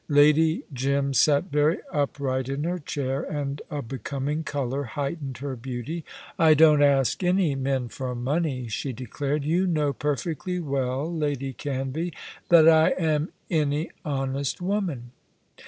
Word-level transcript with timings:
Lady 0.09 0.63
Jim 0.73 1.13
sat 1.13 1.51
very 1.51 1.77
upright 1.93 2.49
in 2.49 2.63
her 2.63 2.79
chair, 2.79 3.21
and 3.21 3.61
a 3.69 3.83
becoming 3.83 4.43
colour 4.43 4.83
heightened 4.83 5.37
her 5.37 5.55
beauty. 5.55 6.03
"I 6.39 6.55
don't 6.55 6.81
ask 6.81 7.23
any 7.23 7.53
men 7.53 7.87
for 7.87 8.15
money," 8.15 8.67
she 8.67 8.93
declared; 8.93 9.45
"you 9.45 9.67
know 9.67 9.93
perfectly 9.93 10.59
well, 10.59 11.15
Lady 11.15 11.53
Canvey, 11.53 12.13
that 12.49 12.67
I 12.67 12.95
am 12.97 13.29
any 13.51 13.91
honest 14.03 14.59
woman." 14.59 15.11